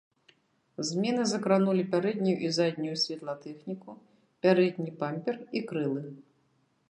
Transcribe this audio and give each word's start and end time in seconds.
Змены 0.91 1.23
закранулі 1.31 1.83
пярэднюю 1.93 2.33
і 2.47 2.49
заднюю 2.59 2.95
святлатэхніку, 3.03 3.91
пярэдні 4.45 4.91
бампер 5.03 5.35
і 5.59 5.65
крылы. 5.73 6.01